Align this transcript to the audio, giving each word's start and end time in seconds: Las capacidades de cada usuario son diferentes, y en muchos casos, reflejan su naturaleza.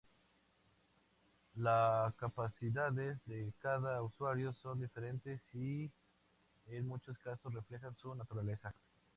Las 1.57 2.15
capacidades 2.15 3.19
de 3.27 3.53
cada 3.61 4.01
usuario 4.01 4.51
son 4.51 4.81
diferentes, 4.81 5.39
y 5.53 5.91
en 6.69 6.87
muchos 6.87 7.15
casos, 7.19 7.53
reflejan 7.53 7.93
su 7.97 8.15
naturaleza. 8.15 8.73